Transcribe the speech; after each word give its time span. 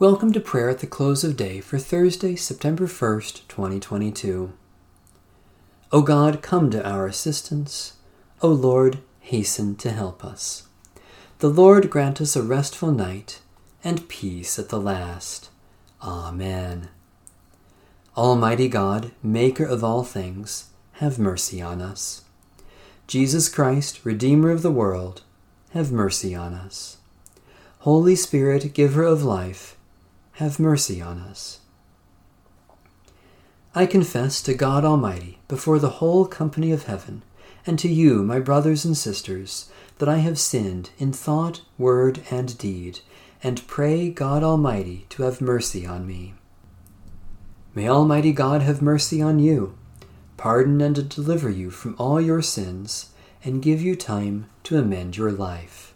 Welcome 0.00 0.32
to 0.34 0.40
prayer 0.40 0.68
at 0.68 0.78
the 0.78 0.86
close 0.86 1.24
of 1.24 1.36
day 1.36 1.60
for 1.60 1.76
Thursday, 1.76 2.36
September 2.36 2.86
1st, 2.86 3.48
2022. 3.48 4.52
O 5.90 6.02
God, 6.02 6.40
come 6.40 6.70
to 6.70 6.88
our 6.88 7.08
assistance. 7.08 7.94
O 8.40 8.46
Lord, 8.46 9.00
hasten 9.18 9.74
to 9.74 9.90
help 9.90 10.24
us. 10.24 10.68
The 11.40 11.48
Lord 11.48 11.90
grant 11.90 12.20
us 12.20 12.36
a 12.36 12.44
restful 12.44 12.92
night 12.92 13.40
and 13.82 14.08
peace 14.08 14.56
at 14.56 14.68
the 14.68 14.80
last. 14.80 15.50
Amen. 16.00 16.90
Almighty 18.16 18.68
God, 18.68 19.10
Maker 19.20 19.64
of 19.64 19.82
all 19.82 20.04
things, 20.04 20.70
have 20.92 21.18
mercy 21.18 21.60
on 21.60 21.82
us. 21.82 22.22
Jesus 23.08 23.48
Christ, 23.48 24.04
Redeemer 24.04 24.50
of 24.52 24.62
the 24.62 24.70
world, 24.70 25.22
have 25.72 25.90
mercy 25.90 26.36
on 26.36 26.54
us. 26.54 26.98
Holy 27.80 28.14
Spirit, 28.14 28.74
Giver 28.74 29.02
of 29.02 29.24
life, 29.24 29.74
have 30.38 30.60
mercy 30.60 31.02
on 31.02 31.18
us. 31.18 31.58
I 33.74 33.86
confess 33.86 34.40
to 34.42 34.54
God 34.54 34.84
Almighty 34.84 35.40
before 35.48 35.80
the 35.80 35.98
whole 35.98 36.26
company 36.26 36.70
of 36.70 36.84
heaven, 36.84 37.24
and 37.66 37.76
to 37.80 37.88
you, 37.88 38.22
my 38.22 38.38
brothers 38.38 38.84
and 38.84 38.96
sisters, 38.96 39.68
that 39.98 40.08
I 40.08 40.18
have 40.18 40.38
sinned 40.38 40.90
in 40.96 41.12
thought, 41.12 41.62
word, 41.76 42.20
and 42.30 42.56
deed, 42.56 43.00
and 43.42 43.66
pray 43.66 44.10
God 44.10 44.44
Almighty 44.44 45.06
to 45.08 45.24
have 45.24 45.40
mercy 45.40 45.84
on 45.84 46.06
me. 46.06 46.34
May 47.74 47.88
Almighty 47.88 48.32
God 48.32 48.62
have 48.62 48.80
mercy 48.80 49.20
on 49.20 49.40
you, 49.40 49.76
pardon 50.36 50.80
and 50.80 51.08
deliver 51.08 51.50
you 51.50 51.72
from 51.72 51.96
all 51.98 52.20
your 52.20 52.42
sins, 52.42 53.10
and 53.42 53.60
give 53.60 53.82
you 53.82 53.96
time 53.96 54.48
to 54.62 54.78
amend 54.78 55.16
your 55.16 55.32
life. 55.32 55.94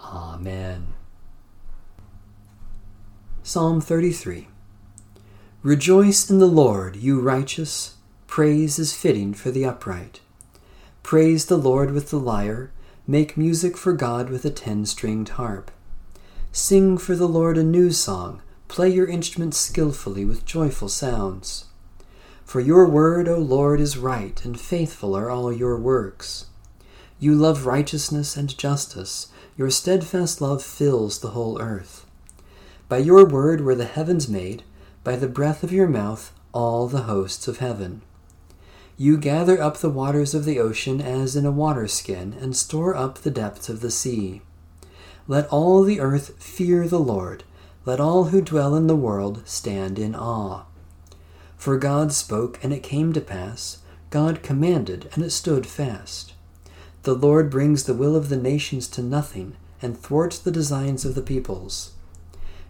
Amen. 0.00 0.94
Psalm 3.46 3.78
33 3.78 4.48
Rejoice 5.62 6.30
in 6.30 6.38
the 6.38 6.46
Lord, 6.46 6.96
you 6.96 7.20
righteous. 7.20 7.96
Praise 8.26 8.78
is 8.78 8.96
fitting 8.96 9.34
for 9.34 9.50
the 9.50 9.66
upright. 9.66 10.20
Praise 11.02 11.44
the 11.44 11.58
Lord 11.58 11.90
with 11.90 12.08
the 12.08 12.18
lyre. 12.18 12.72
Make 13.06 13.36
music 13.36 13.76
for 13.76 13.92
God 13.92 14.30
with 14.30 14.46
a 14.46 14.50
ten 14.50 14.86
stringed 14.86 15.28
harp. 15.28 15.70
Sing 16.52 16.96
for 16.96 17.14
the 17.14 17.28
Lord 17.28 17.58
a 17.58 17.62
new 17.62 17.90
song. 17.90 18.40
Play 18.66 18.88
your 18.88 19.08
instruments 19.08 19.58
skillfully 19.58 20.24
with 20.24 20.46
joyful 20.46 20.88
sounds. 20.88 21.66
For 22.46 22.60
your 22.60 22.88
word, 22.88 23.28
O 23.28 23.36
Lord, 23.36 23.78
is 23.78 23.98
right, 23.98 24.42
and 24.42 24.58
faithful 24.58 25.14
are 25.14 25.28
all 25.28 25.52
your 25.52 25.76
works. 25.76 26.46
You 27.18 27.34
love 27.34 27.66
righteousness 27.66 28.38
and 28.38 28.56
justice. 28.56 29.28
Your 29.54 29.68
steadfast 29.68 30.40
love 30.40 30.62
fills 30.62 31.18
the 31.18 31.32
whole 31.32 31.60
earth. 31.60 32.03
By 32.94 33.00
your 33.00 33.26
word 33.26 33.62
were 33.62 33.74
the 33.74 33.86
heavens 33.86 34.28
made, 34.28 34.62
by 35.02 35.16
the 35.16 35.26
breath 35.26 35.64
of 35.64 35.72
your 35.72 35.88
mouth 35.88 36.32
all 36.52 36.86
the 36.86 37.02
hosts 37.02 37.48
of 37.48 37.58
heaven. 37.58 38.02
You 38.96 39.16
gather 39.16 39.60
up 39.60 39.78
the 39.78 39.90
waters 39.90 40.32
of 40.32 40.44
the 40.44 40.60
ocean 40.60 41.00
as 41.00 41.34
in 41.34 41.44
a 41.44 41.50
water 41.50 41.88
skin, 41.88 42.36
and 42.40 42.54
store 42.54 42.94
up 42.94 43.18
the 43.18 43.32
depths 43.32 43.68
of 43.68 43.80
the 43.80 43.90
sea. 43.90 44.42
Let 45.26 45.48
all 45.48 45.82
the 45.82 45.98
earth 45.98 46.40
fear 46.40 46.86
the 46.86 47.00
Lord. 47.00 47.42
Let 47.84 47.98
all 47.98 48.26
who 48.26 48.40
dwell 48.40 48.76
in 48.76 48.86
the 48.86 48.94
world 48.94 49.42
stand 49.44 49.98
in 49.98 50.14
awe. 50.14 50.62
For 51.56 51.76
God 51.76 52.12
spoke, 52.12 52.62
and 52.62 52.72
it 52.72 52.84
came 52.84 53.12
to 53.14 53.20
pass. 53.20 53.78
God 54.10 54.40
commanded, 54.40 55.10
and 55.14 55.24
it 55.24 55.30
stood 55.30 55.66
fast. 55.66 56.34
The 57.02 57.14
Lord 57.14 57.50
brings 57.50 57.82
the 57.82 57.94
will 57.94 58.14
of 58.14 58.28
the 58.28 58.36
nations 58.36 58.86
to 58.90 59.02
nothing, 59.02 59.56
and 59.82 59.98
thwarts 59.98 60.38
the 60.38 60.52
designs 60.52 61.04
of 61.04 61.16
the 61.16 61.22
peoples. 61.22 61.90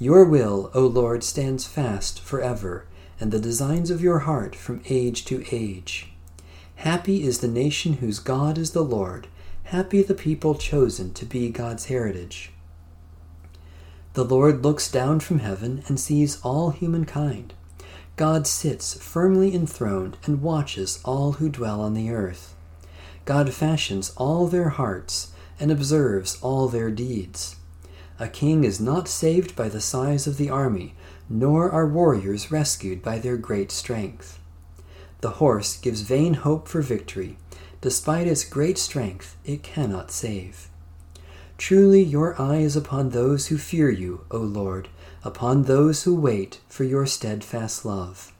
Your 0.00 0.24
will, 0.24 0.70
O 0.74 0.86
Lord, 0.86 1.24
stands 1.24 1.66
fast 1.66 2.20
forever, 2.20 2.86
and 3.18 3.32
the 3.32 3.40
designs 3.40 3.90
of 3.90 4.00
your 4.00 4.20
heart 4.20 4.54
from 4.54 4.80
age 4.88 5.24
to 5.24 5.44
age. 5.50 6.12
Happy 6.76 7.24
is 7.24 7.40
the 7.40 7.48
nation 7.48 7.94
whose 7.94 8.20
God 8.20 8.58
is 8.58 8.70
the 8.70 8.84
Lord, 8.84 9.26
happy 9.64 10.02
the 10.02 10.14
people 10.14 10.54
chosen 10.54 11.12
to 11.14 11.26
be 11.26 11.50
God's 11.50 11.86
heritage. 11.86 12.52
The 14.12 14.24
Lord 14.24 14.62
looks 14.62 14.88
down 14.88 15.18
from 15.18 15.40
heaven 15.40 15.82
and 15.88 15.98
sees 15.98 16.40
all 16.42 16.70
humankind. 16.70 17.54
God 18.14 18.46
sits 18.46 18.94
firmly 18.94 19.52
enthroned 19.52 20.16
and 20.24 20.42
watches 20.42 21.00
all 21.04 21.32
who 21.32 21.48
dwell 21.48 21.80
on 21.80 21.94
the 21.94 22.10
earth. 22.10 22.54
God 23.24 23.52
fashions 23.52 24.12
all 24.16 24.46
their 24.46 24.68
hearts 24.70 25.32
and 25.58 25.72
observes 25.72 26.38
all 26.40 26.68
their 26.68 26.90
deeds. 26.92 27.56
A 28.20 28.26
king 28.26 28.64
is 28.64 28.80
not 28.80 29.06
saved 29.06 29.54
by 29.54 29.68
the 29.68 29.80
size 29.80 30.26
of 30.26 30.38
the 30.38 30.50
army, 30.50 30.94
nor 31.28 31.70
are 31.70 31.86
warriors 31.86 32.50
rescued 32.50 33.00
by 33.00 33.20
their 33.20 33.36
great 33.36 33.70
strength. 33.70 34.40
The 35.20 35.38
horse 35.38 35.76
gives 35.76 36.00
vain 36.00 36.34
hope 36.34 36.66
for 36.66 36.82
victory. 36.82 37.38
Despite 37.80 38.26
its 38.26 38.42
great 38.42 38.76
strength, 38.76 39.36
it 39.44 39.62
cannot 39.62 40.10
save. 40.10 40.68
Truly, 41.58 42.02
your 42.02 42.40
eye 42.40 42.58
is 42.58 42.74
upon 42.74 43.10
those 43.10 43.48
who 43.48 43.58
fear 43.58 43.88
you, 43.88 44.24
O 44.32 44.38
Lord, 44.38 44.88
upon 45.22 45.64
those 45.64 46.02
who 46.02 46.14
wait 46.16 46.60
for 46.68 46.82
your 46.82 47.06
steadfast 47.06 47.84
love, 47.84 48.32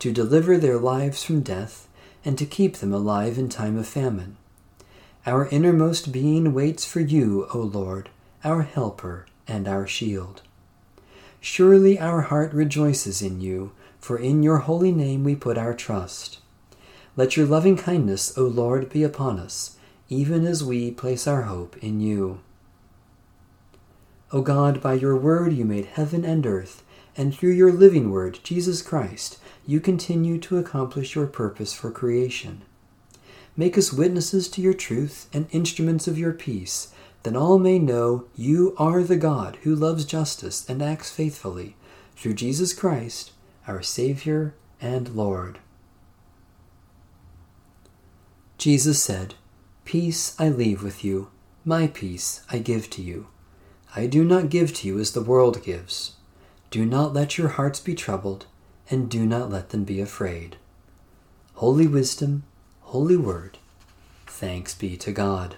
to 0.00 0.12
deliver 0.12 0.58
their 0.58 0.78
lives 0.78 1.22
from 1.22 1.42
death, 1.42 1.86
and 2.24 2.36
to 2.36 2.46
keep 2.46 2.78
them 2.78 2.92
alive 2.92 3.38
in 3.38 3.48
time 3.48 3.78
of 3.78 3.86
famine. 3.86 4.36
Our 5.24 5.46
innermost 5.48 6.10
being 6.10 6.52
waits 6.52 6.84
for 6.84 7.00
you, 7.00 7.46
O 7.54 7.58
Lord 7.58 8.10
our 8.42 8.62
helper 8.62 9.26
and 9.46 9.68
our 9.68 9.86
shield. 9.86 10.42
Surely 11.40 11.98
our 11.98 12.22
heart 12.22 12.52
rejoices 12.52 13.22
in 13.22 13.40
you, 13.40 13.72
for 13.98 14.18
in 14.18 14.42
your 14.42 14.58
holy 14.58 14.92
name 14.92 15.24
we 15.24 15.34
put 15.34 15.58
our 15.58 15.74
trust. 15.74 16.38
Let 17.16 17.36
your 17.36 17.46
loving 17.46 17.76
kindness, 17.76 18.36
O 18.38 18.44
Lord, 18.44 18.88
be 18.88 19.02
upon 19.02 19.38
us, 19.38 19.76
even 20.08 20.46
as 20.46 20.64
we 20.64 20.90
place 20.90 21.26
our 21.26 21.42
hope 21.42 21.76
in 21.78 22.00
you. 22.00 22.40
O 24.32 24.42
God, 24.42 24.80
by 24.80 24.94
your 24.94 25.16
word 25.16 25.52
you 25.52 25.64
made 25.64 25.86
heaven 25.86 26.24
and 26.24 26.46
earth, 26.46 26.82
and 27.16 27.34
through 27.34 27.52
your 27.52 27.72
living 27.72 28.10
word, 28.10 28.38
Jesus 28.42 28.80
Christ, 28.80 29.38
you 29.66 29.80
continue 29.80 30.38
to 30.38 30.58
accomplish 30.58 31.14
your 31.14 31.26
purpose 31.26 31.74
for 31.74 31.90
creation. 31.90 32.62
Make 33.56 33.76
us 33.76 33.92
witnesses 33.92 34.48
to 34.50 34.62
your 34.62 34.74
truth 34.74 35.28
and 35.32 35.48
instruments 35.50 36.06
of 36.06 36.18
your 36.18 36.32
peace 36.32 36.94
then 37.22 37.36
all 37.36 37.58
may 37.58 37.78
know 37.78 38.26
you 38.34 38.74
are 38.78 39.02
the 39.02 39.16
God 39.16 39.56
who 39.62 39.74
loves 39.74 40.04
justice 40.04 40.68
and 40.68 40.82
acts 40.82 41.10
faithfully, 41.10 41.76
through 42.16 42.34
Jesus 42.34 42.72
Christ, 42.72 43.32
our 43.66 43.82
Savior 43.82 44.54
and 44.80 45.14
Lord. 45.14 45.58
Jesus 48.58 49.02
said, 49.02 49.34
Peace 49.84 50.34
I 50.38 50.48
leave 50.48 50.82
with 50.82 51.02
you, 51.02 51.30
my 51.64 51.86
peace 51.86 52.42
I 52.50 52.58
give 52.58 52.90
to 52.90 53.02
you. 53.02 53.28
I 53.96 54.06
do 54.06 54.24
not 54.24 54.50
give 54.50 54.72
to 54.74 54.88
you 54.88 54.98
as 54.98 55.12
the 55.12 55.22
world 55.22 55.62
gives. 55.62 56.14
Do 56.70 56.86
not 56.86 57.12
let 57.12 57.36
your 57.36 57.48
hearts 57.48 57.80
be 57.80 57.94
troubled, 57.94 58.46
and 58.90 59.10
do 59.10 59.26
not 59.26 59.50
let 59.50 59.70
them 59.70 59.84
be 59.84 60.00
afraid. 60.00 60.56
Holy 61.54 61.86
Wisdom, 61.86 62.44
Holy 62.82 63.16
Word, 63.16 63.58
thanks 64.26 64.74
be 64.74 64.96
to 64.98 65.10
God. 65.12 65.56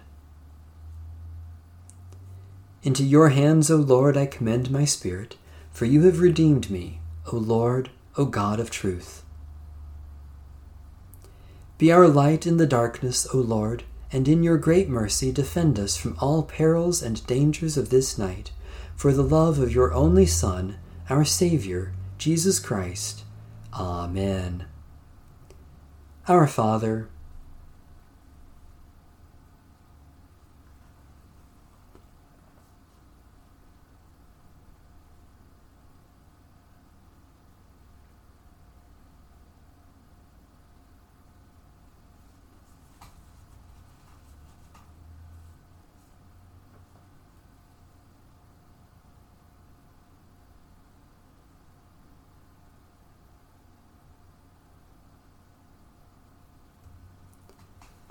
Into 2.83 3.05
your 3.05 3.29
hands, 3.29 3.71
O 3.71 3.77
Lord, 3.77 4.17
I 4.17 4.27
commend 4.27 4.71
my 4.71 4.85
spirit, 4.85 5.37
for 5.71 5.85
you 5.85 6.03
have 6.03 6.21
redeemed 6.21 6.69
me, 6.69 7.01
O 7.33 7.37
Lord, 7.37 7.91
O 8.17 8.25
God 8.25 8.59
of 8.59 8.71
truth. 8.71 9.23
Be 11.79 11.93
our 11.93 12.09
light 12.09 12.47
in 12.47 12.57
the 12.57 12.67
darkness, 12.67 13.27
O 13.33 13.39
Lord, 13.39 13.85
and 14.11 14.27
in 14.29 14.43
your 14.43 14.59
great 14.59 14.89
mercy 14.89 15.31
defend 15.31 15.79
us 15.79 15.97
from 15.97 16.17
all 16.21 16.43
perils 16.43 17.03
and 17.03 17.27
dangers 17.27 17.77
of 17.77 17.91
this 17.91 18.19
night, 18.19 18.51
for 18.97 19.13
the 19.13 19.23
love 19.23 19.59
of 19.59 19.73
your 19.73 19.95
only 19.95 20.27
Son, 20.27 20.77
our 21.09 21.25
Saviour, 21.25 21.93
Jesus 22.19 22.59
Christ. 22.59 23.25
Amen. 23.73 24.67
Our 26.29 26.47
Father, 26.47 27.09